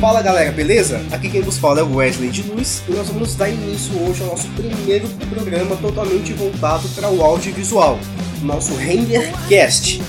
[0.00, 1.04] Fala galera, beleza?
[1.10, 4.22] Aqui quem vos fala é o Wesley de Luz e nós vamos dar início hoje
[4.22, 7.98] ao nosso primeiro programa totalmente voltado para o audiovisual,
[8.40, 10.00] nosso Rendercast.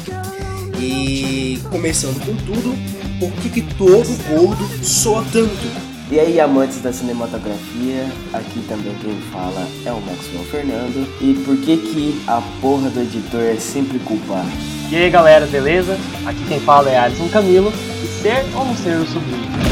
[0.79, 2.77] E começando com tudo,
[3.19, 5.89] por que, que todo gordo soa tanto?
[6.11, 11.07] E aí, amantes da cinematografia, aqui também quem fala é o Maxwell Fernando.
[11.19, 14.49] E por que que a porra do editor é sempre culpado?
[14.91, 15.97] E aí galera, beleza?
[16.27, 19.68] Aqui quem fala é Alisson Camilo e ser ou não ser o sobrinho?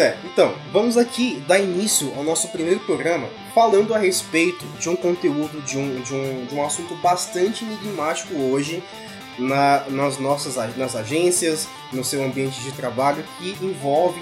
[0.00, 4.96] É, então, vamos aqui dar início ao nosso primeiro programa falando a respeito de um
[4.96, 8.82] conteúdo, de um, de um, de um assunto bastante enigmático hoje
[9.38, 14.20] na, nas nossas nas agências, no seu ambiente de trabalho, que envolve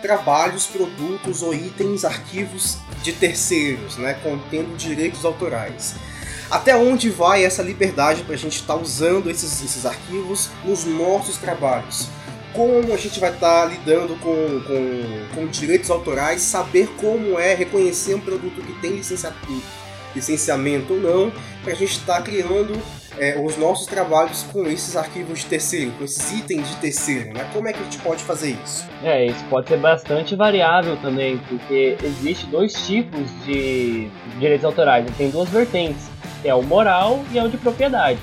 [0.00, 5.94] trabalhos, produtos ou itens, arquivos de terceiros, né, contendo direitos autorais.
[6.50, 10.84] Até onde vai essa liberdade para a gente estar tá usando esses, esses arquivos nos
[10.84, 12.08] nossos trabalhos?
[12.52, 17.54] Como a gente vai estar tá lidando com, com, com direitos autorais, saber como é
[17.54, 19.00] reconhecer um produto que tem
[20.14, 21.32] licenciamento ou não,
[21.62, 22.72] para a gente estar tá criando
[23.18, 27.48] é, os nossos trabalhos com esses arquivos de terceiro, com esses itens de terceiro, né?
[27.52, 28.88] Como é que a gente pode fazer isso?
[29.02, 35.30] É, isso pode ser bastante variável também, porque existe dois tipos de direitos autorais, tem
[35.30, 36.08] duas vertentes
[36.44, 38.18] é o moral e é o de propriedade.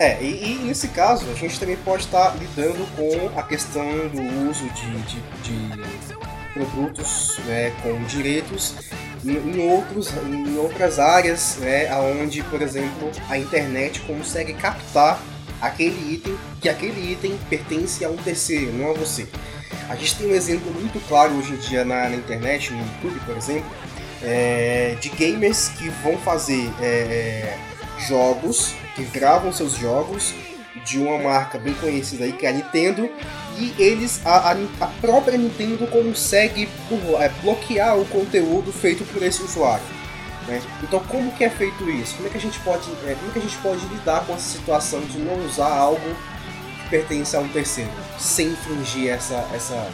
[0.00, 4.48] É, e, e, nesse caso a gente também pode estar lidando com a questão do
[4.48, 5.84] uso de, de, de
[6.54, 8.76] produtos né, com direitos
[9.22, 15.20] em, em, outros, em outras áreas, né, onde, por exemplo, a internet consegue captar
[15.60, 19.28] aquele item, que aquele item pertence a um terceiro, não a você.
[19.90, 23.20] A gente tem um exemplo muito claro hoje em dia na, na internet, no YouTube,
[23.26, 23.70] por exemplo,
[24.22, 27.54] é, de gamers que vão fazer é,
[28.06, 30.34] jogos, que gravam seus jogos
[30.84, 33.10] de uma marca bem conhecida aí que é a Nintendo
[33.58, 36.68] e eles a, a, a própria Nintendo consegue
[37.18, 39.84] é, bloquear o conteúdo feito por esse usuário.
[40.46, 40.62] Né?
[40.82, 42.14] Então como que é feito isso?
[42.16, 44.34] Como é que a gente pode é, como é que a gente pode lidar com
[44.34, 46.16] essa situação de não usar algo
[46.82, 49.90] que pertence a um terceiro sem infringir essa, essa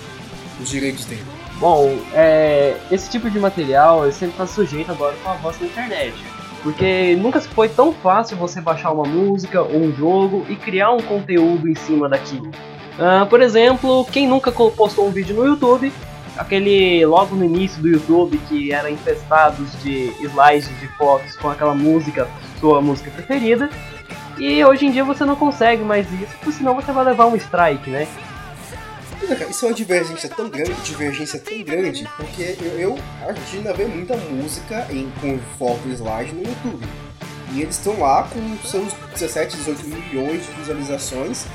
[0.60, 1.24] os direitos dele?
[1.58, 6.14] Bom, é, esse tipo de material sempre está sujeito agora com a voz da internet.
[6.62, 11.00] Porque nunca foi tão fácil você baixar uma música ou um jogo e criar um
[11.00, 12.50] conteúdo em cima daquilo.
[12.98, 15.92] Uh, por exemplo, quem nunca postou um vídeo no YouTube,
[16.36, 21.74] aquele logo no início do YouTube que era infestados de slides de fotos com aquela
[21.74, 22.28] música,
[22.58, 23.68] sua música preferida,
[24.38, 27.36] e hoje em dia você não consegue mais isso, porque senão você vai levar um
[27.36, 28.06] strike, né?
[29.50, 33.72] Isso é uma divergência tão grande, divergência tão grande, porque eu, eu a gente ainda
[33.72, 36.86] vê muita música em, com foto slide no YouTube.
[37.52, 41.46] E eles estão lá com seus 17, 18 milhões de visualizações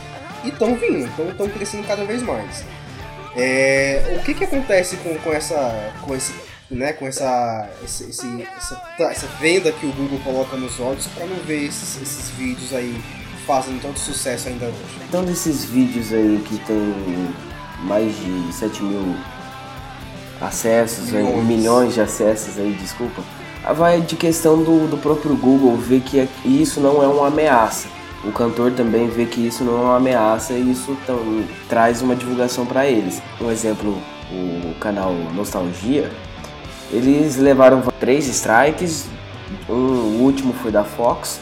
[0.43, 2.63] e estão vindo, estão crescendo cada vez mais.
[3.35, 5.93] É, o que, que acontece com, com essa.
[6.01, 6.33] com esse.
[6.69, 11.25] Né, com essa, esse, esse, essa, essa venda que o Google coloca nos olhos para
[11.25, 12.95] não ver esses, esses vídeos aí
[13.45, 14.77] fazendo tanto sucesso ainda hoje?
[15.09, 16.93] Então desses vídeos aí que tem
[17.83, 19.15] mais de 7 mil
[20.39, 21.35] acessos, milhões.
[21.35, 23.21] Aí, milhões de acessos aí, desculpa.
[23.75, 27.87] Vai de questão do, do próprio Google ver que isso não é uma ameaça.
[28.23, 32.15] O cantor também vê que isso não é uma ameaça e isso tão, traz uma
[32.15, 33.21] divulgação para eles.
[33.39, 33.97] Um exemplo,
[34.31, 36.11] o canal Nostalgia,
[36.91, 39.05] eles levaram três strikes,
[39.69, 41.39] um, o último foi da Fox,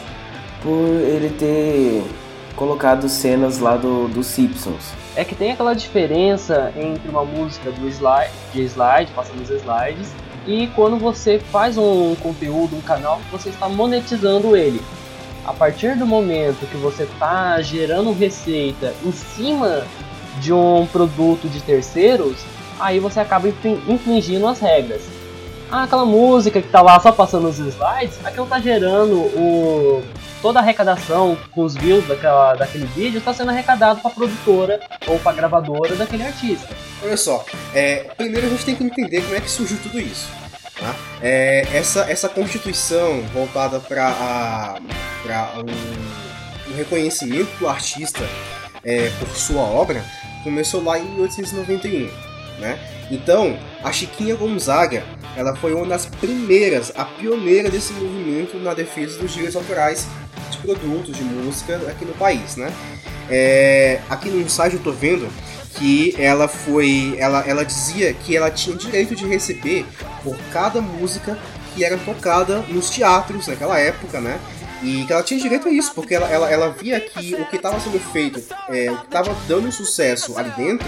[0.61, 2.03] por ele ter
[2.55, 7.88] colocado cenas lá do, dos Simpsons é que tem aquela diferença entre uma música do
[7.88, 10.12] slide, de slide, passando os slides,
[10.47, 14.81] e quando você faz um conteúdo, um canal, você está monetizando ele.
[15.46, 19.84] A partir do momento que você está gerando receita em cima
[20.40, 22.38] de um produto de terceiros,
[22.80, 23.47] aí você acaba
[23.88, 25.02] infringindo as regras.
[25.72, 30.03] Ah, aquela música que está lá só passando os slides, aquilo está gerando o
[30.41, 34.79] toda a arrecadação com os views daquela, daquele vídeo está sendo arrecadado para a produtora
[35.08, 36.69] ou para a gravadora daquele artista.
[37.03, 40.28] Olha só, é, primeiro a gente tem que entender como é que surgiu tudo isso.
[40.79, 40.96] Tá?
[41.22, 44.79] É, essa, essa constituição voltada para
[45.58, 48.23] um, um, reconhecimento do artista
[48.84, 50.03] é, por sua obra
[50.43, 52.28] começou lá em 1891.
[52.59, 52.78] Né?
[53.09, 55.03] Então, a Chiquinha Gonzaga
[55.35, 60.08] ela foi uma das primeiras, a pioneira desse movimento na defesa dos direitos autorais
[60.52, 62.73] de produtos de música aqui no país, né?
[63.29, 65.29] É, aqui no site eu tô vendo
[65.76, 69.85] que ela foi, ela, ela dizia que ela tinha direito de receber
[70.23, 71.38] por cada música
[71.73, 74.40] que era tocada nos teatros naquela época, né?
[74.81, 77.58] E que ela tinha direito a isso, porque ela, ela, ela via que o que
[77.58, 80.87] estava sendo feito, é, o que estava dando sucesso ali dentro,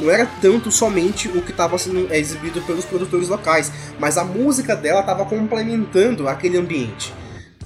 [0.00, 4.74] não era tanto somente o que estava sendo exibido pelos produtores locais, mas a música
[4.74, 7.12] dela estava complementando aquele ambiente.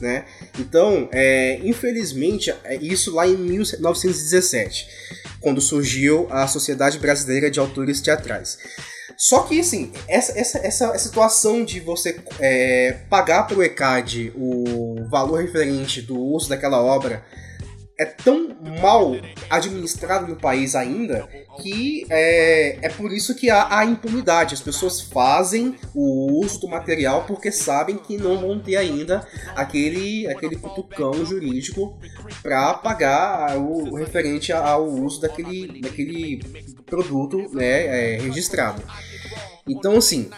[0.00, 0.24] Né?
[0.58, 4.88] Então, é, infelizmente, é isso lá em 1917,
[5.40, 8.58] quando surgiu a Sociedade Brasileira de Autores Teatrais.
[9.16, 14.91] Só que, assim, essa, essa, essa situação de você é, pagar para o ECAD o
[15.12, 17.22] valor referente do uso daquela obra
[17.98, 18.48] é tão
[18.80, 19.12] mal
[19.50, 21.28] administrado no país ainda
[21.60, 24.54] que é, é por isso que há a impunidade.
[24.54, 30.26] As pessoas fazem o uso do material porque sabem que não vão ter ainda aquele,
[30.26, 31.98] aquele cutucão jurídico
[32.42, 36.40] para pagar o, referente ao uso daquele, daquele
[36.86, 38.82] produto né, é, registrado.
[39.68, 40.30] Então, assim,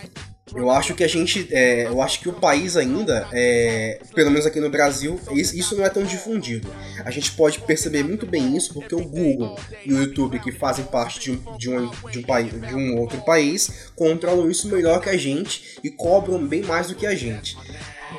[0.52, 1.49] eu acho que a gente.
[1.50, 5.85] É, eu acho que o país ainda, é, pelo menos aqui no Brasil, isso não
[5.85, 6.70] é tão difundido.
[7.05, 10.85] A gente pode perceber muito bem isso porque o Google e o YouTube, que fazem
[10.85, 15.00] parte de um, de um, de um, país, de um outro país, controlam isso melhor
[15.00, 17.56] que a gente e cobram bem mais do que a gente.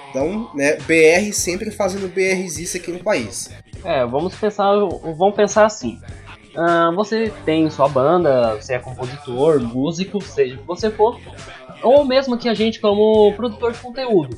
[0.10, 3.52] Então, né, BR sempre fazendo BRs aqui no país.
[3.84, 6.00] É, vamos pensar, vamos pensar assim.
[6.56, 11.20] Uh, você tem sua banda, você é compositor, músico, seja o que você for,
[11.84, 14.38] ou mesmo que a gente como produtor de conteúdo.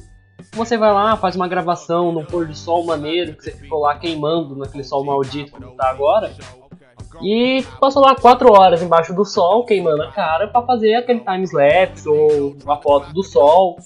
[0.54, 4.00] Você vai lá, faz uma gravação no pôr do sol maneiro, que você ficou lá
[4.00, 6.34] queimando naquele sol maldito que tá agora,
[7.22, 12.08] e passou lá 4 horas embaixo do sol, queimando a cara, para fazer aquele time-lapse
[12.10, 13.78] ou uma foto do sol,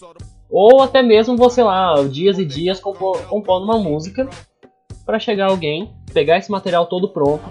[0.49, 4.29] ou até mesmo você lá, dias e dias compondo uma música
[5.05, 7.43] para chegar alguém, pegar esse material todo pronto,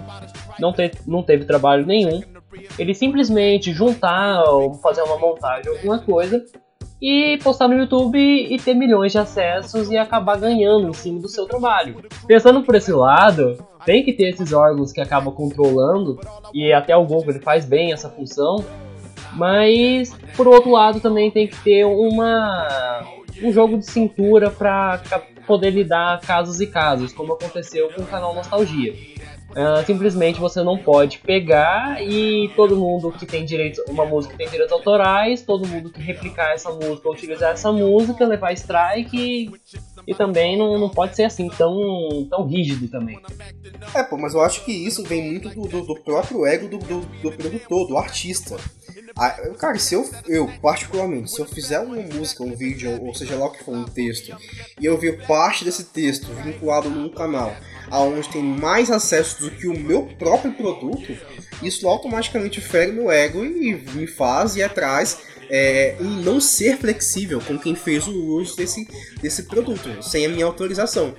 [0.61, 2.21] não, te, não teve trabalho nenhum,
[2.77, 6.43] ele simplesmente juntar ou fazer uma montagem, alguma coisa,
[7.01, 11.27] e postar no YouTube e ter milhões de acessos e acabar ganhando em cima do
[11.27, 11.97] seu trabalho.
[12.27, 16.19] Pensando por esse lado, tem que ter esses órgãos que acabam controlando,
[16.53, 18.63] e até o Google ele faz bem essa função,
[19.33, 23.01] mas por outro lado também tem que ter uma
[23.41, 25.01] um jogo de cintura para
[25.47, 28.93] poder lidar casos e casos, como aconteceu com o canal Nostalgia.
[29.51, 34.47] Uh, simplesmente você não pode pegar e todo mundo que tem direitos, uma música tem
[34.47, 39.51] direitos autorais, todo mundo que replicar essa música ou utilizar essa música, levar strike e,
[40.07, 43.19] e também não, não pode ser assim tão, tão rígido também.
[43.93, 46.77] É, pô, mas eu acho que isso vem muito do, do, do próprio ego do,
[46.77, 48.55] do, do, produtor, do artista.
[49.17, 53.35] Ah, cara, se eu, eu, particularmente, se eu fizer uma música, um vídeo, ou seja
[53.35, 54.35] lá o que for, um texto,
[54.79, 57.55] e eu ver parte desse texto vinculado num canal
[57.89, 61.17] aonde tem mais acesso do que o meu próprio produto,
[61.61, 65.19] isso automaticamente fere meu ego e me faz ir atrás
[65.53, 68.87] é, em não ser flexível com quem fez o uso desse,
[69.21, 71.13] desse produto, sem a minha autorização.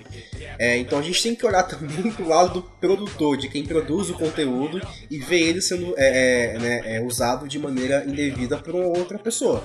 [0.59, 4.09] É, então a gente tem que olhar também pro lado do produtor, de quem produz
[4.09, 4.81] o conteúdo
[5.11, 9.63] e ver ele sendo é, é, né, é, usado de maneira indevida por outra pessoa.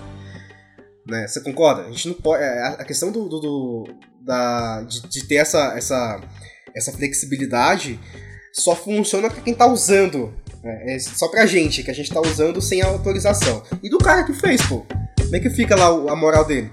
[1.08, 1.26] Né?
[1.26, 1.84] Você concorda?
[1.84, 2.44] A gente não pode.
[2.44, 3.88] É, a questão do, do, do
[4.20, 6.22] da, de, de, ter essa, essa
[6.76, 7.98] essa flexibilidade
[8.52, 10.34] só funciona para quem tá usando.
[10.64, 10.96] Né?
[10.96, 13.64] É só pra gente, que a gente tá usando sem autorização.
[13.82, 14.86] E do cara que fez, pô.
[15.20, 16.72] Como é que fica lá a moral dele?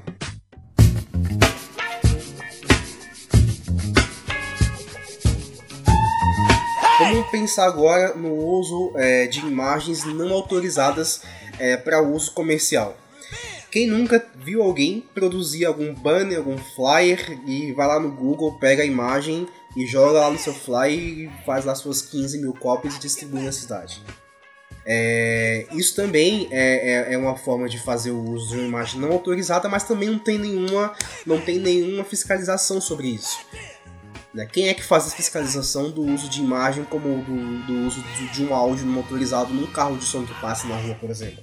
[6.98, 11.22] Vamos pensar agora no uso é, de imagens não autorizadas
[11.58, 12.96] é, para uso comercial.
[13.70, 18.84] Quem nunca viu alguém produzir algum banner, algum flyer e vai lá no Google, pega
[18.84, 22.96] a imagem e joga lá no seu fly e faz lá suas 15 mil cópias
[22.96, 24.02] e distribui na cidade.
[24.86, 29.00] É, isso também é, é, é, uma forma de fazer o uso de uma imagem
[29.00, 30.93] não autorizada, mas também não tem nenhuma,
[31.26, 33.38] não tem nenhuma fiscalização sobre isso.
[34.34, 34.46] Né?
[34.46, 38.02] Quem é que faz a fiscalização do uso de imagem como do, do uso
[38.32, 41.43] de um áudio motorizado num carro de som que passa na rua, por exemplo?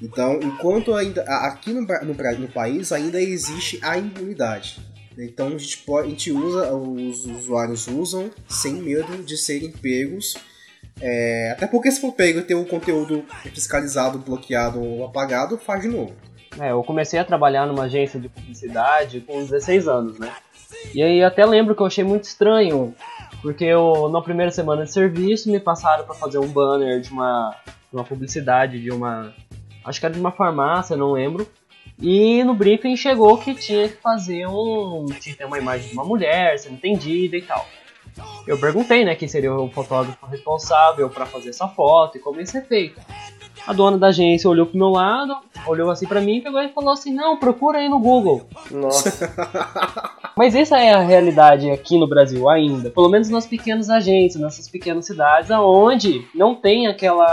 [0.00, 4.78] Então, enquanto ainda aqui no, no, no país ainda existe a impunidade.
[5.18, 10.36] Então a gente, pode, a gente usa, os usuários usam sem medo de serem pegos.
[11.00, 15.82] É, até porque se for pego e ter o conteúdo fiscalizado, bloqueado ou apagado, faz
[15.82, 16.14] de novo.
[16.58, 20.32] É, eu comecei a trabalhar numa agência de publicidade com 16 anos, né?
[20.94, 22.94] E aí até lembro que eu achei muito estranho,
[23.42, 27.54] porque eu, na primeira semana de serviço me passaram para fazer um banner de uma,
[27.92, 29.34] uma publicidade de uma.
[29.84, 31.46] Acho que era de uma farmácia, não lembro.
[32.00, 35.06] E no briefing chegou que tinha que fazer um.
[35.06, 37.66] tinha que ter uma imagem de uma mulher sendo entendida e tal.
[38.46, 42.56] Eu perguntei, né, quem seria o fotógrafo responsável para fazer essa foto e como isso
[42.56, 43.00] é feito.
[43.66, 45.36] A dona da agência olhou pro meu lado,
[45.66, 48.46] olhou assim para mim, pegou e falou assim: "Não, procura aí no Google".
[48.70, 49.34] Nossa.
[50.36, 54.68] Mas essa é a realidade aqui no Brasil ainda, pelo menos nas pequenas agências, nessas
[54.68, 57.24] pequenas cidades, aonde não tem aquela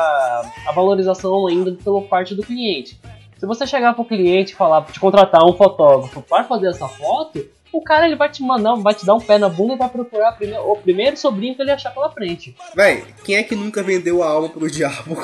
[0.66, 3.00] a valorização ainda pela parte do cliente.
[3.44, 6.88] Se você chegar para o cliente e falar, te contratar um fotógrafo para fazer essa
[6.88, 9.78] foto, o cara ele vai te mandar, vai te dar um pé na bunda e
[9.78, 12.56] vai procurar o primeiro sobrinho que ele achar pela frente.
[12.74, 15.18] Véi, quem é que nunca vendeu a alma pro diabo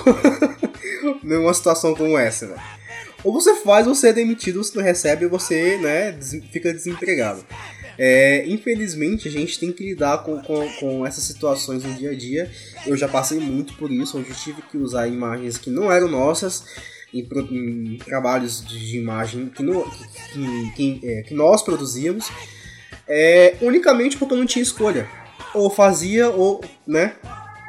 [1.23, 2.61] numa situação como essa, velho?
[3.23, 6.11] Ou você faz, você é demitido, você não recebe, você, né,
[6.51, 7.45] fica desempregado.
[8.01, 12.15] É, infelizmente, a gente tem que lidar com, com, com, essas situações no dia a
[12.15, 12.49] dia.
[12.87, 16.63] Eu já passei muito por isso, onde tive que usar imagens que não eram nossas
[17.13, 19.83] em, em trabalhos de imagem que, no,
[20.33, 22.31] que, que, é, que nós produzíamos,
[23.05, 25.05] é, unicamente porque eu não tinha escolha.
[25.53, 27.15] Ou fazia, ou, né,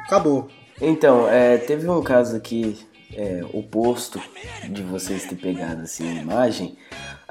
[0.05, 0.47] acabou.
[0.79, 2.77] Então, é, teve um caso aqui,
[3.13, 4.21] é, oposto
[4.69, 6.77] de vocês ter pegado assim a imagem.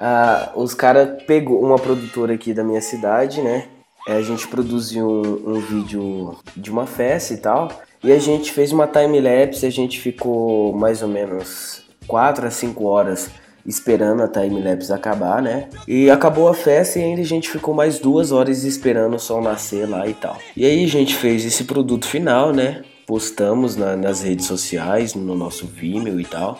[0.02, 3.68] Ah, os caras pegou uma produtora aqui da minha cidade, né?
[4.08, 7.70] É, a gente produziu um, um vídeo de uma festa e tal.
[8.02, 12.50] E a gente fez uma time lapse, a gente ficou mais ou menos 4 a
[12.50, 13.30] 5 horas
[13.66, 15.68] esperando a time-lapse acabar, né?
[15.86, 19.42] E acabou a festa e ainda a gente ficou mais duas horas esperando o sol
[19.42, 20.38] nascer lá e tal.
[20.56, 22.82] E aí a gente fez esse produto final, né?
[23.06, 26.58] Postamos na, nas redes sociais, no nosso Vimeo e tal.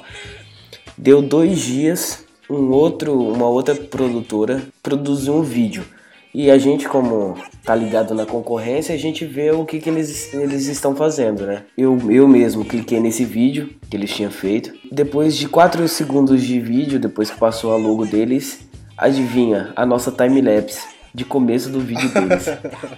[0.99, 5.85] Deu dois dias, um outro, uma outra produtora produziu um vídeo
[6.33, 10.33] e a gente, como tá ligado na concorrência, a gente vê o que, que eles,
[10.33, 11.64] eles estão fazendo, né?
[11.76, 14.73] Eu, eu mesmo cliquei nesse vídeo que eles tinham feito.
[14.92, 18.61] Depois de 4 segundos de vídeo, depois que passou a logo deles,
[18.97, 22.47] adivinha a nossa time-lapse de começo do vídeo deles.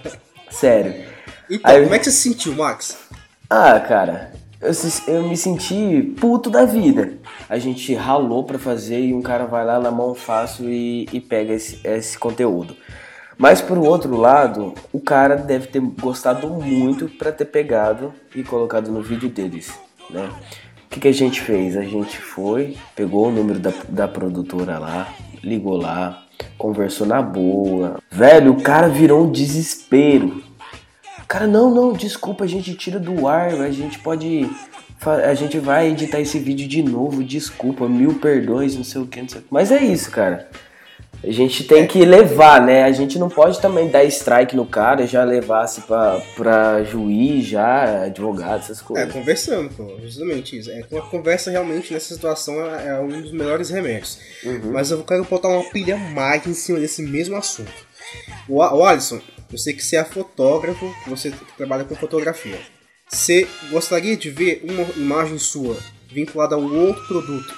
[0.51, 0.93] Sério.
[1.49, 2.99] Então, Aí, como é que você se sentiu, Max?
[3.49, 4.31] Ah, cara,
[4.63, 7.17] eu, eu, me senti puto da vida.
[7.49, 11.19] A gente ralou para fazer e um cara vai lá na mão fácil e, e
[11.19, 12.75] pega esse, esse conteúdo.
[13.37, 18.91] Mas por outro lado, o cara deve ter gostado muito para ter pegado e colocado
[18.91, 19.77] no vídeo deles,
[20.09, 20.29] né?
[20.85, 21.75] O que, que, a gente fez?
[21.75, 25.11] A gente foi, pegou o número da, da produtora lá,
[25.43, 26.23] ligou lá,
[26.55, 27.97] conversou na boa.
[28.11, 30.43] Velho, o cara virou um desespero.
[31.33, 34.47] Cara, não, não, desculpa, a gente tira do ar, a gente pode.
[35.03, 39.19] A gente vai editar esse vídeo de novo, desculpa, mil perdões, não sei o que,
[39.19, 39.47] não sei o que.
[39.49, 40.47] Mas é isso, cara.
[41.23, 42.83] A gente tem que levar, né?
[42.83, 48.03] A gente não pode também dar strike no cara, já levar-se pra, pra juiz, já,
[48.03, 49.09] advogado, essas é, coisas.
[49.09, 50.69] É, conversando, pô, justamente isso.
[50.69, 54.19] É, uma conversa realmente nessa situação é, é um dos melhores remédios.
[54.43, 54.71] Uhum.
[54.71, 57.73] Mas eu quero botar uma pilha mais em cima desse mesmo assunto.
[58.47, 59.19] O, o Alisson,
[59.53, 62.59] eu sei que você é fotógrafo, você trabalha com fotografia.
[63.07, 67.53] Você gostaria de ver uma imagem sua vinculada a um outro produto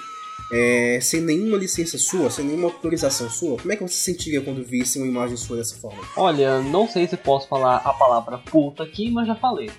[0.52, 4.42] é, sem nenhuma licença sua, sem nenhuma autorização sua, como é que você se sentiria
[4.42, 6.04] quando visse uma imagem sua dessa forma?
[6.18, 9.72] Olha, não sei se posso falar a palavra puta aqui, mas já falei.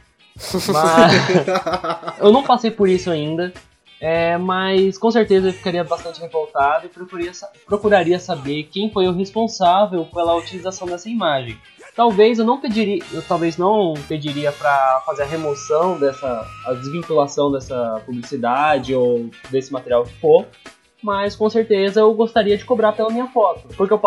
[0.73, 1.13] Mas
[2.19, 3.53] eu não passei por isso ainda.
[3.99, 7.33] É, mas com certeza eu ficaria bastante revoltado e procuraria,
[7.65, 11.59] procuraria saber quem foi o responsável pela utilização dessa imagem.
[11.97, 17.51] Talvez eu não pediria, eu talvez não pediria para fazer a remoção dessa, a desvinculação
[17.51, 20.47] dessa publicidade ou desse material que for,
[21.03, 24.01] mas com certeza eu gostaria de cobrar pela minha foto, porque eu,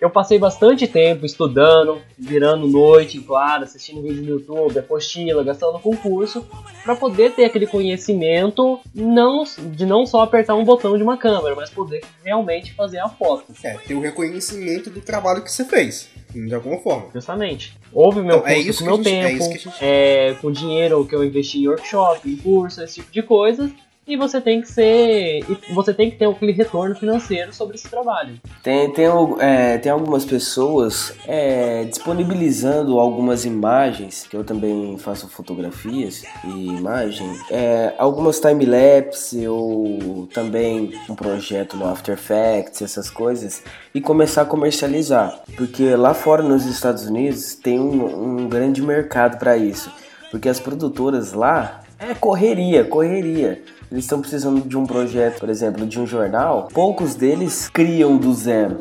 [0.00, 6.44] eu passei bastante tempo estudando, virando noite, claro, assistindo vídeos no YouTube, apostila, gastando concurso,
[6.82, 11.54] para poder ter aquele conhecimento não, de não só apertar um botão de uma câmera,
[11.54, 13.52] mas poder realmente fazer a foto.
[13.62, 17.06] É, ter o reconhecimento do trabalho que você fez de alguma forma.
[17.14, 17.76] Justamente.
[17.92, 21.14] Houve meu então, é curso é com meu gente, tempo, é é, com dinheiro que
[21.14, 23.70] eu investi em workshop, em curso, esse tipo de coisa
[24.06, 25.44] e você tem que ser.
[25.74, 28.38] você tem que ter aquele retorno financeiro sobre esse trabalho.
[28.62, 29.06] Tem, tem,
[29.40, 37.28] é, tem algumas pessoas é, disponibilizando algumas imagens, que eu também faço fotografias e imagem,
[37.50, 44.46] é, algumas time-lapse ou também um projeto no After Effects, essas coisas, e começar a
[44.46, 45.40] comercializar.
[45.56, 49.90] Porque lá fora nos Estados Unidos tem um, um grande mercado para isso.
[50.30, 55.86] Porque as produtoras lá é correria, correria eles estão precisando de um projeto, por exemplo,
[55.86, 58.80] de um jornal, poucos deles criam do zero.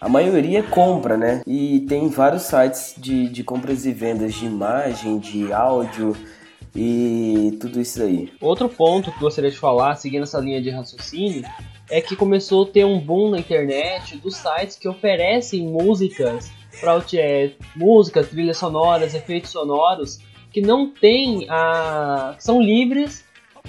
[0.00, 1.42] A maioria compra, né?
[1.46, 6.16] E tem vários sites de, de compras e vendas de imagem, de áudio
[6.74, 8.32] e tudo isso aí.
[8.40, 11.42] Outro ponto que gostaria de falar, seguindo essa linha de raciocínio,
[11.90, 16.50] é que começou a ter um boom na internet dos sites que oferecem músicas
[16.80, 20.20] para é, músicas, trilhas sonoras, efeitos sonoros
[20.52, 23.24] que não tem a que são livres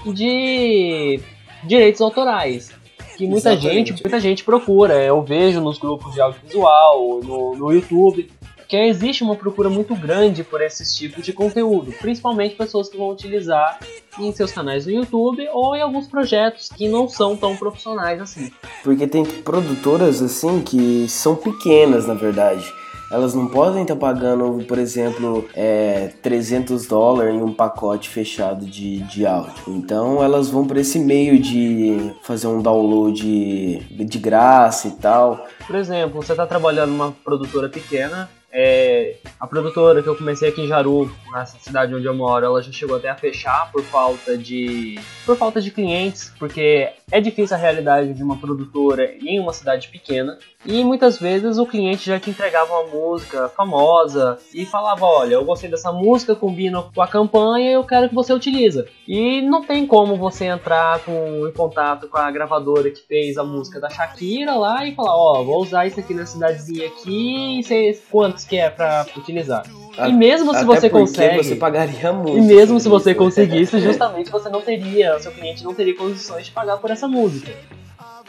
[0.06, 1.20] de
[1.64, 2.72] direitos autorais.
[3.18, 4.94] que muita gente, muita gente procura.
[4.96, 8.30] Eu vejo nos grupos de audiovisual, no, no YouTube,
[8.68, 13.10] que existe uma procura muito grande por esses tipos de conteúdo, principalmente pessoas que vão
[13.10, 13.80] utilizar
[14.20, 18.52] em seus canais no YouTube ou em alguns projetos que não são tão profissionais assim.
[18.84, 22.79] Porque tem produtoras assim que são pequenas, na verdade
[23.12, 28.66] elas não podem estar tá pagando, por exemplo, é, 300 dólares em um pacote fechado
[28.66, 29.54] de, de áudio.
[29.68, 35.48] Então elas vão para esse meio de fazer um download de graça e tal.
[35.66, 40.62] Por exemplo, você está trabalhando numa produtora pequena, é, a produtora que eu comecei aqui
[40.62, 44.36] em Jaru, nessa cidade onde eu moro, ela já chegou até a fechar por falta
[44.36, 49.54] de por falta de clientes, porque é difícil a realidade de uma produtora em uma
[49.54, 50.38] cidade pequena.
[50.66, 55.46] E muitas vezes o cliente já te entregava uma música famosa e falava: Olha, eu
[55.46, 58.86] gostei dessa música, combina com a campanha e eu quero que você utilize.
[59.08, 63.44] E não tem como você entrar com, em contato com a gravadora que fez a
[63.44, 67.60] música da Shakira lá e falar: Ó, oh, vou usar isso aqui na cidadezinha aqui
[67.60, 69.64] e sei quantos que é pra utilizar.
[69.98, 71.38] A, e mesmo se você consegue.
[71.38, 72.38] você pagaria muito.
[72.38, 76.52] E mesmo se você conseguisse, justamente você não teria, seu cliente não teria condições de
[76.52, 77.52] pagar por essa música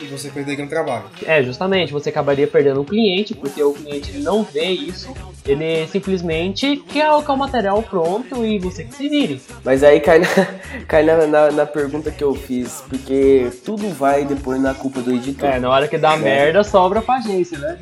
[0.01, 1.05] e você perderia um trabalho.
[1.25, 5.15] É, justamente, você acabaria perdendo um cliente, porque o cliente ele não vê isso,
[5.47, 9.41] ele simplesmente quer o material pronto e você que se vire.
[9.65, 10.27] Mas aí cai, na,
[10.89, 15.13] cai na, na, na, pergunta que eu fiz, porque tudo vai depois na culpa do
[15.13, 15.49] editor.
[15.49, 16.19] É, na hora que dá é.
[16.19, 17.79] merda, sobra pra agência, né?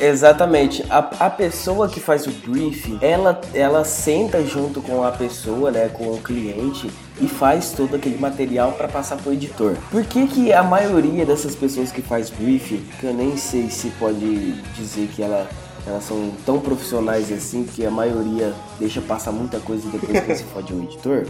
[0.00, 0.84] Exatamente.
[0.88, 5.88] A, a pessoa que faz o briefing, ela, ela senta junto com a pessoa, né,
[5.88, 6.88] com o cliente
[7.20, 9.76] e faz todo aquele material para passar pro editor.
[9.90, 13.90] Por que, que a maioria dessas pessoas que faz briefing, que eu nem sei se
[13.90, 15.48] pode dizer que ela,
[15.86, 20.44] elas são tão profissionais assim, que a maioria deixa passar muita coisa depois que se
[20.44, 21.26] fode o editor,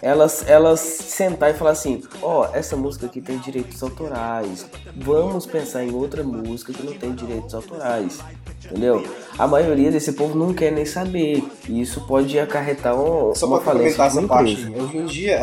[0.00, 5.46] elas, elas sentar e falar assim: ó, oh, essa música aqui tem direitos autorais, vamos
[5.46, 8.18] pensar em outra música que não tem direitos autorais.
[8.64, 9.06] Entendeu?
[9.38, 11.42] A maioria desse povo não quer nem saber.
[11.68, 14.68] E isso pode acarretar um, Só uma falência essa parte.
[14.76, 15.38] Hoje em dia,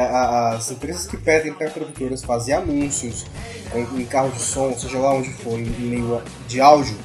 [0.53, 3.25] as empresas que pedem para produtoras fazer anúncios
[3.73, 6.95] em carro de som, seja lá onde for, em meio de áudio,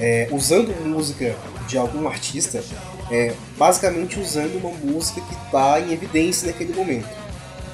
[0.00, 1.34] é, usando música
[1.66, 2.62] de algum artista,
[3.10, 7.08] é, basicamente usando uma música que está em evidência naquele momento.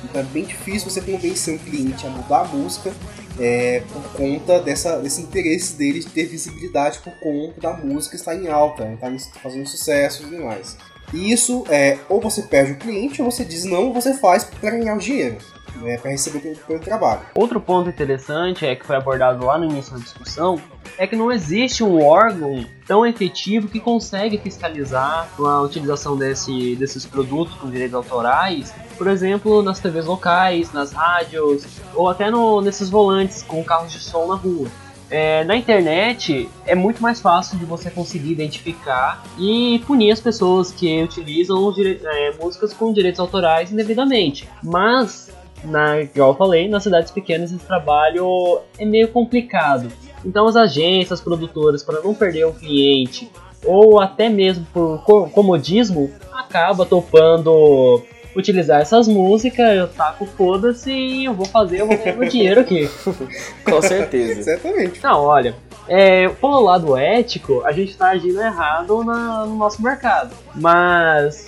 [0.05, 2.93] Então é bem difícil você convencer um cliente a mudar a música
[3.39, 8.35] é, por conta dessa, desse interesse dele de ter visibilidade por conta da música estar
[8.35, 10.77] em alta, estar tá fazendo sucesso e tudo mais.
[11.13, 14.71] E isso é ou você perde o cliente ou você diz não, você faz para
[14.71, 15.39] ganhar o dinheiro
[15.79, 17.21] né, para receber pelo, pelo trabalho.
[17.35, 20.61] Outro ponto interessante é que foi abordado lá no início da discussão
[20.99, 27.05] é que não existe um órgão tão efetivo que consegue fiscalizar a utilização desse, desses
[27.05, 32.89] produtos com direitos autorais, por exemplo, nas TVs locais, nas rádios ou até no, nesses
[32.89, 34.69] volantes com carros de som na rua.
[35.11, 40.73] É, na internet é muito mais fácil de você conseguir identificar e punir as pessoas
[40.73, 44.49] que utilizam é, músicas com direitos autorais indevidamente.
[44.63, 45.31] Mas
[45.65, 49.89] na, igual eu falei, nas cidades pequenas esse trabalho é meio complicado.
[50.25, 53.31] Então as agências, as produtoras, para não perder o cliente,
[53.65, 55.01] ou até mesmo por
[55.31, 58.03] comodismo, acaba topando
[58.37, 62.61] utilizar essas músicas, eu taco foda-se e eu vou fazer, eu vou ganhar meu dinheiro
[62.61, 62.91] aqui.
[63.65, 64.41] Com certeza.
[64.41, 65.03] Exatamente.
[65.03, 65.55] Não, olha,
[65.89, 70.35] é, pelo lado ético, a gente está agindo errado na, no nosso mercado.
[70.55, 71.47] Mas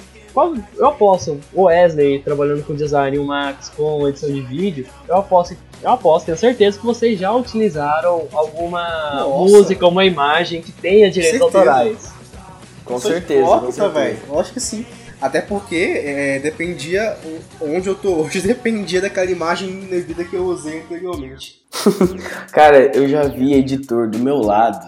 [0.77, 5.57] eu aposto, o Wesley trabalhando com design, o Max com edição de vídeo, eu aposto,
[5.83, 9.29] eu aposto, tenho certeza que vocês já utilizaram alguma Nossa.
[9.29, 12.12] música, uma imagem que tenha direitos autorais.
[12.85, 13.88] Com certeza, com certeza.
[13.88, 14.38] velho.
[14.38, 14.87] Acho que sim.
[15.20, 17.16] Até porque é, dependia,
[17.61, 21.62] onde eu tô hoje, dependia daquela imagem indevida que eu usei anteriormente.
[22.53, 24.87] Cara, eu já vi editor do meu lado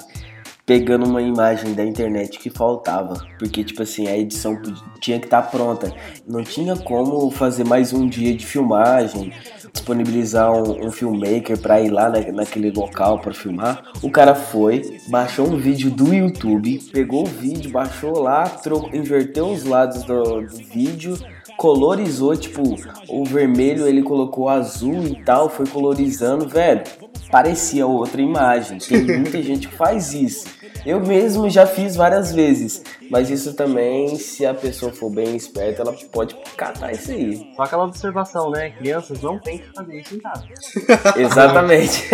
[0.69, 4.61] pegando uma imagem da internet que faltava, porque tipo assim, a edição
[5.01, 5.91] tinha que estar tá pronta.
[6.27, 9.33] Não tinha como fazer mais um dia de filmagem,
[9.73, 13.83] disponibilizar um, um filmmaker para ir lá na, naquele local para filmar.
[14.03, 19.49] O cara foi, baixou um vídeo do YouTube, pegou o vídeo, baixou lá, trocou, inverteu
[19.49, 21.19] os lados do, do vídeo,
[21.57, 22.63] colorizou, tipo,
[23.09, 26.83] o vermelho ele colocou azul e tal, foi colorizando, velho.
[27.31, 28.79] Parecia outra imagem.
[28.79, 30.58] Tem muita gente que faz isso.
[30.85, 35.83] Eu mesmo já fiz várias vezes, mas isso também, se a pessoa for bem esperta,
[35.83, 37.53] ela pode catar isso aí.
[37.57, 38.71] Só aquela observação, né?
[38.71, 40.45] Crianças não tem que fazer isso em casa.
[41.17, 42.05] Exatamente.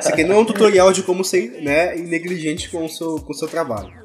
[0.00, 3.32] isso aqui não é um tutorial de como ser né, negligente com o seu, com
[3.32, 3.99] o seu trabalho.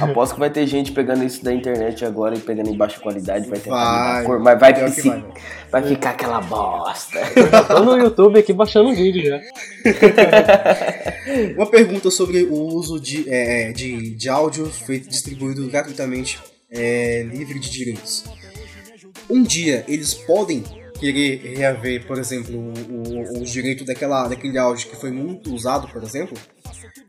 [0.00, 3.48] Aposto que vai ter gente pegando isso da internet agora e pegando em baixa qualidade,
[3.48, 4.24] vai tentar Vai.
[4.24, 5.24] cor, mas vai, Pior que fici- vai,
[5.70, 7.18] vai ficar aquela bosta.
[7.68, 9.40] Tô no YouTube aqui baixando o vídeo já.
[11.56, 16.38] Uma pergunta sobre o uso de, é, de, de áudio feito distribuído gratuitamente,
[16.70, 18.24] é, livre de direitos.
[19.30, 20.62] Um dia eles podem
[20.98, 25.86] querer reaver, por exemplo, o, o, o direito daquela, daquele áudio que foi muito usado,
[25.88, 26.36] por exemplo.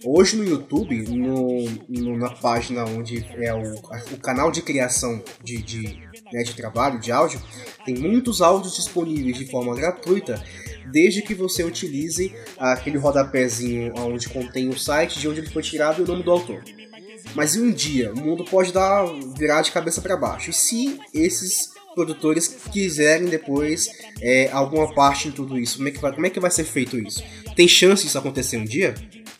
[0.03, 3.73] Hoje no YouTube, no, no- na página onde é o,
[4.13, 5.99] o canal de criação de, de,
[6.32, 7.41] né, de trabalho, de áudio,
[7.86, 10.41] tem muitos áudios disponíveis de forma gratuita,
[10.91, 15.99] desde que você utilize aquele rodapézinho onde contém o site de onde ele foi tirado
[15.99, 16.63] e o nome do autor.
[17.36, 19.05] Mas um dia, o mundo pode dar
[19.38, 20.49] virar de cabeça para baixo.
[20.49, 23.88] E se esses produtores quiserem depois
[24.21, 26.63] é, alguma parte em tudo isso, como é, que vai, como é que vai ser
[26.63, 27.23] feito isso?
[27.55, 28.95] Tem chance disso acontecer um dia?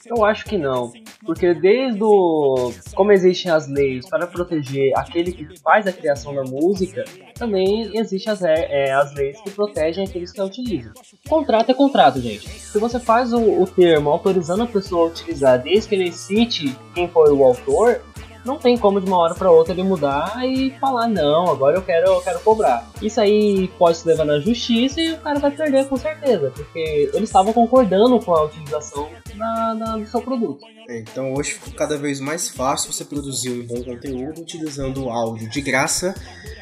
[0.10, 0.92] Eu acho que não.
[1.24, 2.72] Porque desde o.
[2.96, 8.34] Como existem as leis para proteger aquele que faz a criação da música, também existem
[8.34, 10.92] as, re- é, as leis que protegem aqueles que a utilizam.
[11.28, 12.50] Contrato é contrato, gente.
[12.50, 16.76] Se você faz o, o termo autorizando a pessoa a utilizar desde que ele cite
[16.96, 18.02] quem foi o autor,
[18.50, 21.82] não tem como de uma hora para outra ele mudar e falar, não, agora eu
[21.82, 22.90] quero, eu quero cobrar.
[23.02, 27.10] Isso aí pode se levar na justiça e o cara vai perder com certeza, porque
[27.14, 30.66] eles estavam concordando com a utilização na, na- do seu produto.
[30.90, 35.10] É, Então hoje ficou cada vez mais fácil você produzir um bom conteúdo utilizando o
[35.10, 36.16] áudio de graça,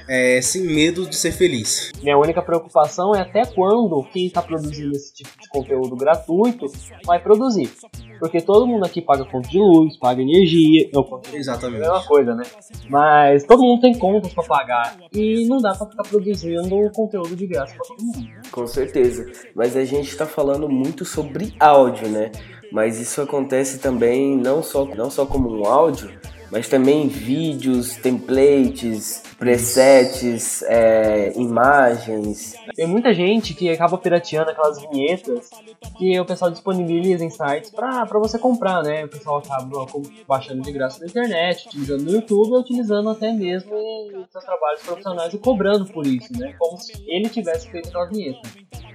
[0.09, 1.91] é, sem medo de ser feliz.
[2.01, 6.65] Minha única preocupação é até quando quem está produzindo esse tipo de conteúdo gratuito
[7.05, 7.71] vai produzir.
[8.19, 11.79] Porque todo mundo aqui paga conta de luz, paga energia, eu conto é a Exatamente.
[11.79, 12.43] mesma coisa, né?
[12.89, 17.47] Mas todo mundo tem contas pra pagar e não dá pra ficar produzindo conteúdo de
[17.47, 18.27] graça pra todo mundo.
[18.51, 19.31] Com certeza.
[19.55, 22.31] Mas a gente tá falando muito sobre áudio, né?
[22.71, 26.11] Mas isso acontece também não só, não só como um áudio,
[26.51, 32.55] mas também vídeos, templates, presets, é, imagens.
[32.75, 35.49] Tem muita gente que acaba pirateando aquelas vinhetas
[35.97, 39.05] que o pessoal disponibiliza em sites pra você comprar, né?
[39.05, 39.85] O pessoal acaba
[40.27, 44.81] baixando de graça na internet, utilizando no YouTube, ou utilizando até mesmo em seus trabalhos
[44.81, 46.53] profissionais e cobrando por isso, né?
[46.57, 48.41] Como se ele tivesse feito aquela vinheta.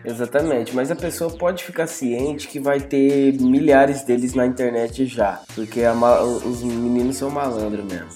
[0.04, 5.40] Exatamente, mas a pessoa pode ficar ciente que vai ter milhares deles na internet já,
[5.54, 8.08] porque a os meninos são malandros mesmo.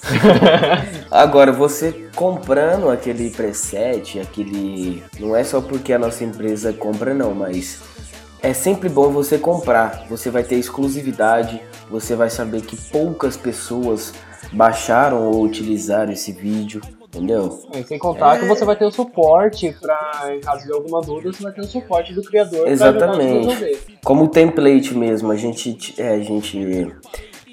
[1.11, 5.03] Agora, você comprando aquele preset, aquele.
[5.19, 7.81] Não é só porque a nossa empresa compra, não, mas
[8.43, 10.07] é sempre bom você comprar.
[10.09, 11.61] Você vai ter exclusividade,
[11.91, 14.13] você vai saber que poucas pessoas
[14.53, 17.61] baixaram ou utilizaram esse vídeo, entendeu?
[17.75, 21.33] E sem contar que você vai ter o suporte pra, em caso de alguma dúvida,
[21.33, 23.47] você vai ter o suporte do criador pra Exatamente.
[23.47, 23.81] resolver.
[24.05, 26.95] Como template mesmo, a gente, é, a gente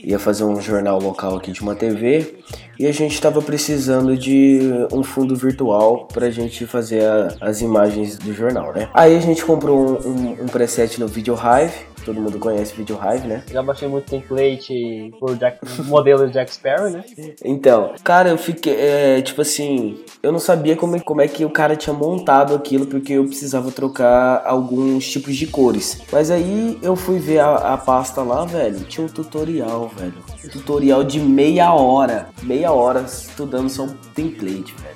[0.03, 2.35] ia fazer um jornal local aqui de uma TV
[2.77, 4.59] e a gente estava precisando de
[4.91, 8.89] um fundo virtual para a gente fazer a- as imagens do jornal, né?
[8.93, 11.73] Aí a gente comprou um, um, um preset no Video Hive,
[12.05, 13.43] todo mundo conhece Video Hive, né?
[13.51, 17.03] Já baixei muito template por Jack, modelo de Jack Sparrow, né?
[17.43, 21.45] Então, cara, eu fiquei, é, tipo assim, eu não sabia como, é- como é que
[21.45, 26.01] o cara tinha montado aquilo, porque eu precisava trocar alguns tipos de cores.
[26.11, 30.13] Mas aí eu fui ver a, a pasta lá, velho, tinha um tutorial, velho.
[30.45, 34.93] Um tutorial de meia hora, meia hora estudando só um template, velho.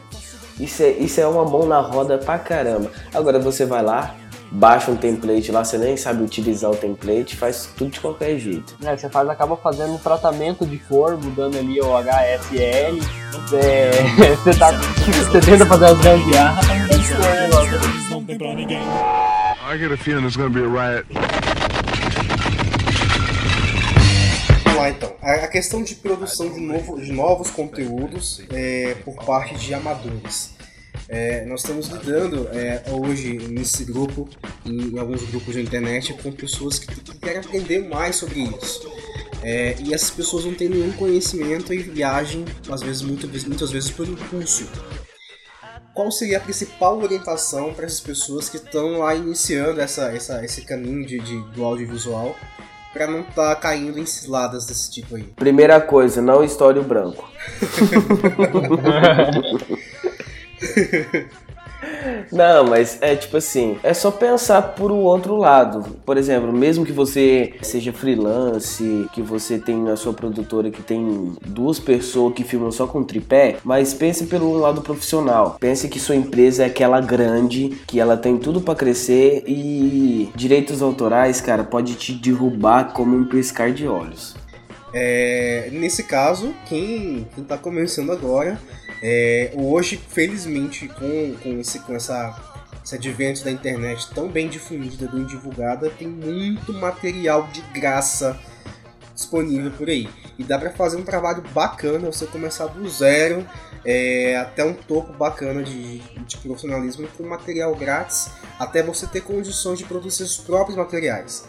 [0.59, 2.91] Isso é, isso é uma mão na roda pra caramba.
[3.13, 4.15] Agora você vai lá,
[4.51, 8.75] baixa um template lá, você nem sabe utilizar o template, faz tudo de qualquer jeito.
[8.83, 12.99] É, você faz, acaba fazendo um tratamento de cor, mudando ali o HSL.
[13.53, 13.91] É,
[14.43, 18.09] você, tá, você tenta fazer as gambiarras pra mudar de cor o negócio.
[18.09, 18.79] something pra ninguém.
[19.69, 21.05] I get a feeling there's gonna be a riot.
[24.63, 25.13] Vamos lá então.
[25.21, 30.55] A a questão de produção de, novo- de novos conteúdos é, por parte de amadores.
[31.09, 34.27] É, nós estamos lidando é, hoje nesse grupo,
[34.65, 38.91] em, em alguns grupos da internet, com pessoas que, que querem aprender mais sobre isso.
[39.41, 43.89] É, e essas pessoas não têm nenhum conhecimento e viagem, às vezes, muito- muitas vezes
[43.91, 44.67] por impulso.
[45.93, 50.61] Qual seria a principal orientação para essas pessoas que estão lá iniciando essa, essa, esse
[50.61, 52.35] caminho de, de- do audiovisual
[52.93, 55.23] para não estar caindo em ciladas desse tipo aí?
[55.35, 57.27] Primeira coisa, não estoure o branco.
[62.31, 65.97] Não, mas é tipo assim, é só pensar por o outro lado.
[66.05, 71.35] Por exemplo, mesmo que você seja freelance, que você tem a sua produtora que tem
[71.45, 75.57] duas pessoas que filmam só com tripé, mas pense pelo lado profissional.
[75.59, 80.81] Pense que sua empresa é aquela grande, que ela tem tudo pra crescer e direitos
[80.81, 84.35] autorais, cara, pode te derrubar como um piscar de olhos.
[84.93, 88.59] É, nesse caso, quem, quem tá começando agora,
[89.01, 92.35] é, hoje, felizmente, com, com, esse, com essa,
[92.83, 98.39] esse advento da internet tão bem difundida, bem divulgada, tem muito material de graça
[99.13, 100.07] disponível por aí.
[100.37, 103.45] E dá para fazer um trabalho bacana, você começar do zero
[103.83, 108.29] é, até um topo bacana de, de profissionalismo com material grátis,
[108.59, 111.47] até você ter condições de produzir seus próprios materiais.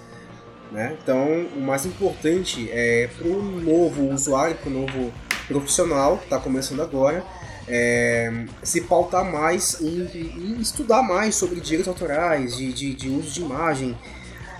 [0.73, 0.97] Né?
[1.03, 5.13] Então, o mais importante é para o novo usuário, para o novo
[5.47, 7.25] profissional que está começando agora,
[7.69, 13.41] é, se pautar mais e, estudar mais sobre direitos autorais, de, de, de uso de
[13.41, 13.97] imagem,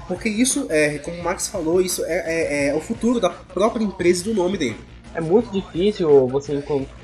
[0.09, 3.85] porque isso, é, como o Max falou, isso é, é, é, o futuro da própria
[3.85, 4.77] empresa e do nome dele.
[5.15, 6.63] É muito difícil você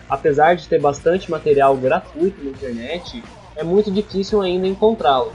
[0.09, 3.23] apesar de ter bastante material gratuito na internet,
[3.57, 5.33] é muito difícil ainda encontrá-lo.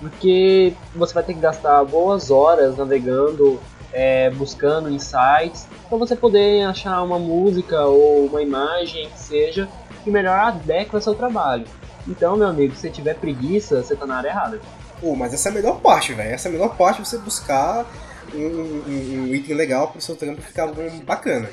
[0.00, 3.60] Porque você vai ter que gastar boas horas navegando,
[3.94, 9.68] é, buscando sites, para você poder achar uma música ou uma imagem que seja
[10.02, 11.64] que melhor adequa ao seu trabalho.
[12.06, 14.60] Então, meu amigo, se tiver preguiça, você tá na área errada.
[15.00, 16.34] Pô, mas essa é a melhor parte, velho.
[16.34, 17.86] Essa é a melhor parte você buscar
[18.34, 20.68] um, um, item legal pro seu trampo ficar
[21.04, 21.48] bacana.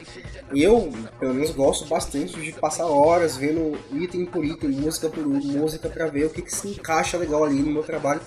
[0.53, 5.87] Eu, pelo menos, gosto bastante de passar horas vendo item por item, música por música,
[5.87, 8.21] para ver o que, que se encaixa legal ali no meu trabalho.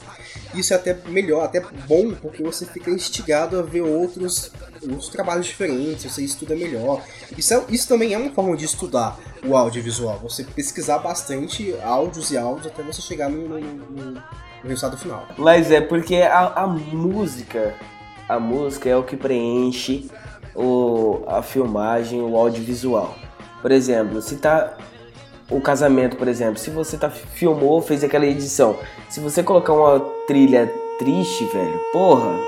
[0.55, 4.51] Isso é até melhor, até bom, porque você fica instigado a ver outros,
[4.83, 7.03] outros trabalhos diferentes, você estuda melhor.
[7.37, 12.31] Isso, é, isso também é uma forma de estudar o audiovisual, você pesquisar bastante áudios
[12.31, 14.23] e áudios até você chegar no, no, no
[14.65, 15.27] o resultado final.
[15.37, 17.75] Mas é porque a, a música,
[18.29, 20.09] a música é o que preenche
[20.55, 23.15] o, a filmagem, o audiovisual.
[23.61, 24.77] Por exemplo, se tá
[25.51, 28.77] o casamento, por exemplo, se você tá filmou, fez aquela edição,
[29.09, 32.39] se você colocar uma trilha triste, velho, porra,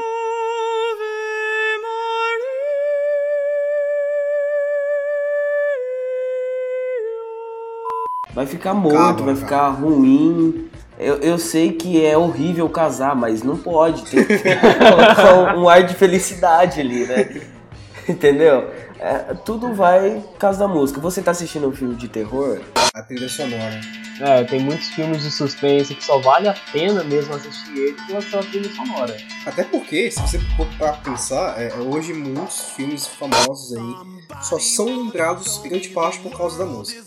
[8.33, 10.71] vai ficar morto, vai ficar ruim.
[10.99, 14.03] Eu, eu sei que é horrível casar, mas não pode.
[14.11, 17.43] Tem que colocar um ar de felicidade ali, né?
[18.09, 18.71] Entendeu?
[18.99, 21.01] É, tudo vai por causa da música.
[21.01, 22.61] Você tá assistindo um filme de terror?
[22.95, 23.81] A trilha sonora.
[24.21, 28.23] É, tem muitos filmes de suspense que só vale a pena mesmo assistir ele pela
[28.23, 29.15] sua trilha sonora.
[29.45, 34.87] Até porque, se você for pra pensar, é, hoje muitos filmes famosos aí só são
[34.87, 37.03] lembrados grande parte por causa da música.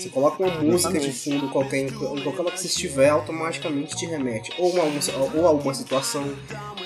[0.00, 4.06] Você coloca uma música de fundo qualquer, em qualquer lugar que você estiver, automaticamente te
[4.06, 6.24] remete ou a, ou a alguma situação,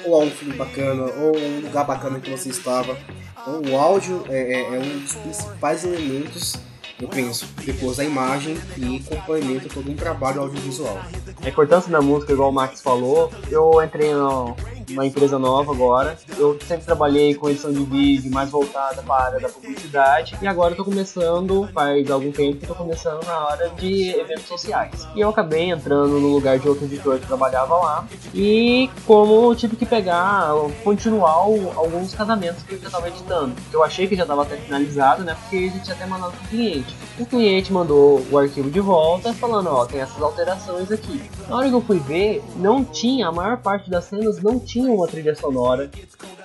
[0.04, 2.98] ou a um filme bacana, ou a um lugar bacana que você estava.
[3.40, 6.56] Então o áudio é, é, é um dos principais elementos
[7.00, 10.96] eu penso, depois da imagem e complementa todo um trabalho audiovisual.
[11.42, 14.56] A importância da música, igual o Max falou, eu entrei no,
[14.90, 16.16] uma empresa nova agora.
[16.36, 20.46] Eu sempre trabalhei com edição de vídeo mais voltada para a área da publicidade e
[20.46, 25.06] agora eu tô começando, faz algum tempo que tô começando na área de eventos sociais.
[25.14, 29.54] E eu acabei entrando no lugar de outro editor que trabalhava lá e como eu
[29.54, 30.50] tive que pegar,
[30.82, 33.54] continuar alguns casamentos que eu já estava editando.
[33.72, 36.48] Eu achei que já estava até finalizado, né, porque a gente tinha até mandado pro
[36.48, 36.94] cliente.
[37.18, 41.22] O cliente mandou o arquivo de volta falando, ó, tem essas alterações aqui.
[41.48, 44.73] Na hora que eu fui ver, não tinha, a maior parte das cenas não tinha
[44.74, 45.88] tinha uma trilha sonora.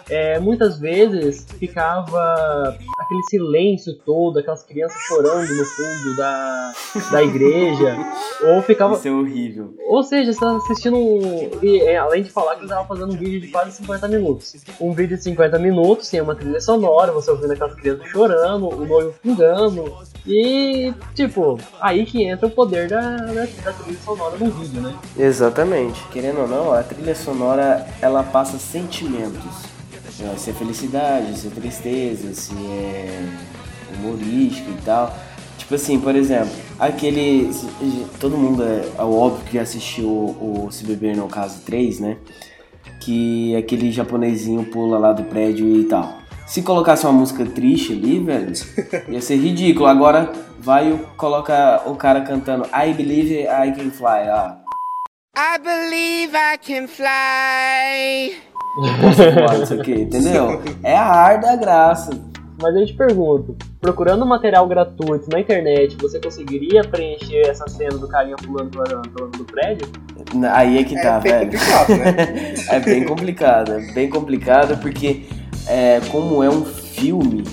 [0.07, 6.73] É, muitas vezes ficava aquele silêncio todo, aquelas crianças chorando no fundo da,
[7.11, 7.97] da igreja.
[8.43, 8.93] ou ficava.
[8.93, 9.73] Isso é horrível.
[9.87, 10.95] Ou seja, você estava assistindo.
[11.63, 14.55] E, é, além de falar que ele estava fazendo um vídeo de quase 50 minutos.
[14.79, 18.85] Um vídeo de 50 minutos tem uma trilha sonora, você ouvindo aquelas crianças chorando, o
[18.85, 19.91] noivo fungando.
[20.27, 24.95] E, tipo, aí que entra o poder da, da, da trilha sonora no vídeo, né?
[25.17, 26.03] Exatamente.
[26.11, 29.69] Querendo ou não, a trilha sonora ela passa sentimentos
[30.37, 33.29] se é felicidade, se é tristeza, se é
[33.93, 35.15] humorístico e tal.
[35.57, 37.51] Tipo assim, por exemplo, aquele.
[38.19, 42.17] Todo mundo é, é óbvio que assistiu o, o Se Beber no Caso 3, né?
[42.99, 46.17] Que aquele japonesinho pula lá do prédio e tal.
[46.49, 48.51] Se colocasse uma música triste ali, velho,
[49.07, 49.85] ia ser ridículo.
[49.85, 54.27] Agora vai e coloca o cara cantando I Believe I Can Fly.
[54.27, 54.57] Ah.
[55.37, 58.33] I believe I can fly
[59.73, 60.59] o que, entendeu?
[60.81, 62.09] É a ar da graça.
[62.59, 68.07] Mas eu te pergunto, procurando material gratuito na internet, você conseguiria preencher essa cena do
[68.07, 69.87] carinha pulando pulando do prédio?
[70.51, 71.51] Aí é que tá, é velho.
[71.51, 72.53] Complicado, né?
[72.69, 75.23] é bem complicado, é bem complicado porque
[75.69, 77.43] é, como é um filme,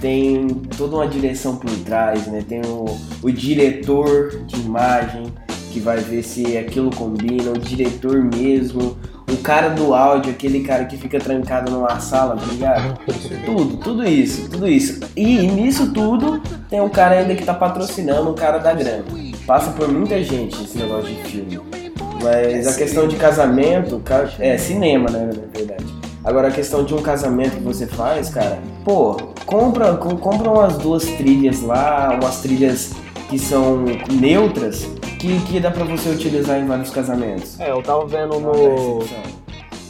[0.00, 2.44] tem toda uma direção por trás, né?
[2.46, 2.84] Tem o,
[3.22, 5.32] o diretor de imagem
[5.72, 8.96] que vai ver se aquilo combina, o diretor mesmo,
[9.32, 12.98] o cara do áudio, aquele cara que fica trancado numa sala, tá ligado?
[13.46, 15.00] tudo, tudo isso, tudo isso.
[15.16, 19.04] E nisso tudo tem um cara ainda que tá patrocinando o cara da grana.
[19.46, 21.60] Passa por muita gente esse negócio de filme.
[22.22, 24.00] Mas a questão de casamento,
[24.38, 25.83] é cinema, né, na verdade.
[26.24, 31.04] Agora a questão de um casamento que você faz, cara, pô, compra, compra umas duas
[31.04, 32.94] trilhas lá, umas trilhas
[33.28, 34.86] que são neutras,
[35.20, 37.60] que, que dá pra você utilizar em vários casamentos.
[37.60, 39.00] É, eu tava vendo no,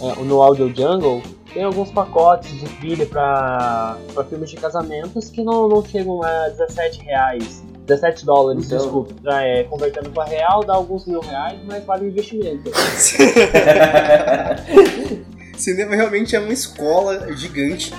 [0.02, 5.44] é, no Audio Jungle, tem alguns pacotes de trilha pra, pra filmes de casamentos que
[5.44, 7.62] não, não chegam a 17 reais.
[7.86, 8.78] 17 dólares, então...
[8.78, 9.14] desculpa.
[9.40, 12.72] É, convertendo para real dá alguns mil reais, mas vale o investimento.
[15.56, 17.92] Cinema realmente é uma escola gigante,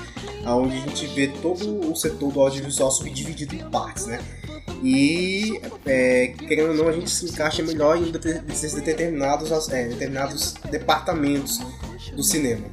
[0.45, 4.19] onde a gente vê todo o setor do audiovisual subdividido em partes, né?
[4.83, 11.59] E, é, querendo ou não, a gente se encaixa melhor em determinados, é, determinados departamentos
[12.15, 12.65] do cinema.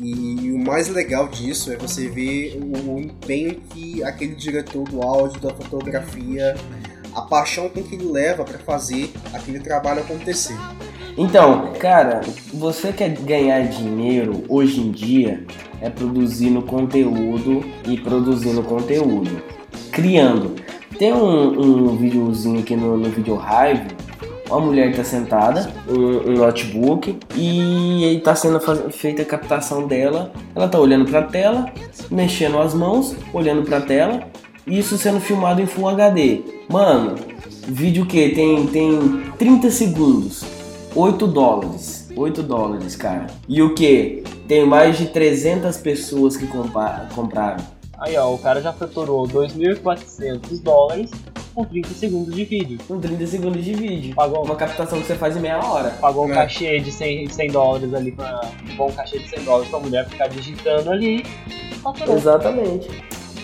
[0.00, 5.40] E o mais legal disso é você ver o empenho que aquele diretor do áudio,
[5.40, 6.54] da fotografia,
[7.14, 10.56] a paixão com que ele leva para fazer aquele trabalho acontecer.
[11.18, 12.20] Então, cara,
[12.54, 15.44] você quer ganhar dinheiro hoje em dia
[15.80, 19.42] é produzindo conteúdo e produzindo conteúdo,
[19.90, 20.54] criando.
[20.96, 23.36] Tem um, um videozinho aqui no, no Video
[24.48, 30.32] uma mulher está sentada, um, um, notebook, e está sendo feita a captação dela.
[30.54, 31.70] Ela está olhando para a tela,
[32.10, 34.20] mexendo as mãos, olhando para a tela,
[34.66, 36.40] isso sendo filmado em Full HD.
[36.68, 37.16] Mano,
[37.66, 40.44] vídeo que tem, tem 30 segundos,
[40.94, 42.08] 8 dólares.
[42.16, 43.26] 8 dólares, cara.
[43.48, 44.24] E o que?
[44.46, 46.46] Tem mais de 300 pessoas que
[47.14, 47.56] compraram.
[47.98, 51.10] Aí, ó, o cara já faturou 2.400 dólares
[51.54, 52.78] com 30 segundos de vídeo.
[52.86, 54.14] Com 30 segundos de vídeo.
[54.14, 55.90] Pagou uma captação que você faz em meia hora.
[56.00, 56.34] Pagou um é.
[56.34, 60.08] cachê de 100, 100 dólares ali, pra, um bom cachê de 100 dólares pra mulher
[60.08, 61.24] ficar digitando ali.
[61.82, 62.16] Faturou.
[62.16, 62.88] Exatamente.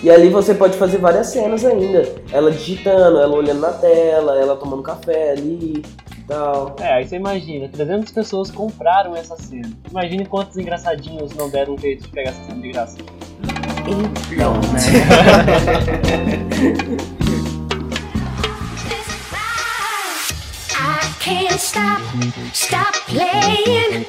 [0.02, 2.14] E ali você pode fazer várias cenas ainda.
[2.30, 5.82] Ela digitando, ela olhando na tela, ela tomando café ali
[6.24, 6.74] e tal.
[6.80, 9.70] É, aí você imagina, 300 pessoas compraram essa cena.
[9.90, 12.96] Imagine quantos engraçadinhos não deram um jeito de pegar essa cena de graça.
[13.86, 14.80] Então, né?
[21.20, 22.02] can't stop,
[22.52, 24.04] stop playing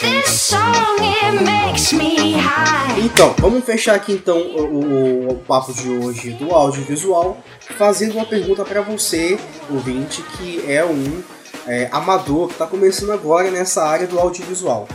[0.00, 0.96] this song.
[1.00, 3.00] It makes me high.
[3.00, 7.36] Então, vamos fechar aqui então o, o, o papo de hoje do audiovisual,
[7.76, 11.22] fazendo uma pergunta para você, ouvinte, que é um
[11.66, 14.88] é, amador que está começando agora nessa área do audiovisual.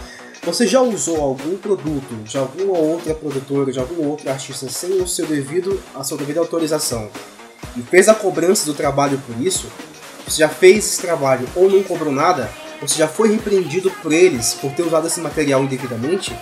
[0.44, 5.08] Você já usou algum produto de alguma outra produtora, de algum outro artista sem o
[5.08, 7.10] seu devido, a sua devida autorização
[7.76, 9.68] e fez a cobrança do trabalho por isso?
[10.28, 12.50] Você já fez esse trabalho ou não cobrou nada?
[12.82, 16.36] Você já foi repreendido por eles por ter usado esse material indevidamente?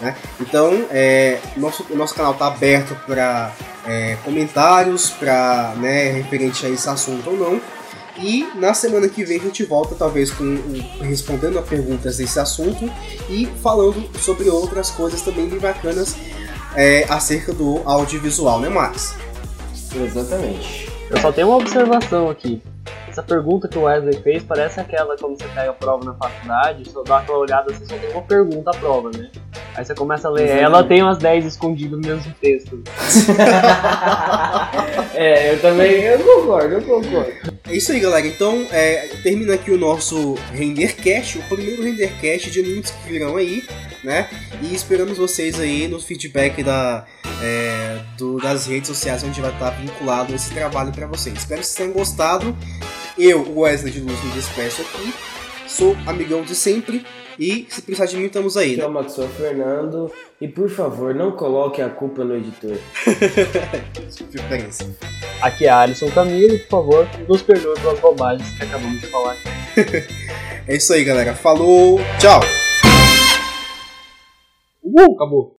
[0.00, 0.16] Né?
[0.40, 3.52] Então, é, nosso, o nosso canal está aberto para
[3.86, 7.60] é, comentários, para né, referente a esse assunto ou não.
[8.18, 10.44] E na semana que vem a gente volta, talvez, com
[11.00, 12.90] respondendo a perguntas desse assunto
[13.28, 16.16] e falando sobre outras coisas também bem bacanas
[16.76, 19.16] é, acerca do audiovisual, né, Max?
[19.94, 20.90] Exatamente.
[21.10, 22.62] Eu só tenho uma observação aqui.
[23.08, 26.88] Essa pergunta que o Wesley fez parece aquela quando você pega a prova na faculdade,
[26.88, 29.28] só dá aquela olhada, você só tem uma pergunta à prova, né?
[29.80, 30.64] Aí você começa a ler Exatamente.
[30.64, 32.82] ela, tem umas 10 escondidas no mesmo texto.
[35.14, 37.32] é, eu também eu concordo, eu concordo.
[37.66, 38.26] É isso aí, galera.
[38.26, 43.64] Então, é, termina aqui o nosso Rendercast, o primeiro Rendercast de muitos que virão aí,
[44.04, 44.28] né?
[44.60, 47.06] E esperamos vocês aí no feedback da,
[47.42, 51.38] é, do, das redes sociais onde vai estar vinculado esse trabalho para vocês.
[51.38, 52.54] Espero que vocês tenham gostado.
[53.16, 55.14] Eu, Wesley de Luz, me despeço aqui.
[55.66, 57.02] Sou amigão de sempre.
[57.40, 58.76] E se precisar de mim, estamos aí.
[58.76, 58.82] Né?
[58.82, 60.12] Chama que sou Fernando.
[60.38, 62.76] E por favor, não coloque a culpa no editor.
[65.40, 66.58] Aqui é Alisson Camilo.
[66.58, 69.36] Por favor, nos perdoe pelas bobagens que acabamos de falar.
[70.68, 71.34] é isso aí, galera.
[71.34, 71.98] Falou.
[72.18, 72.42] Tchau.
[74.84, 75.59] Uh, acabou.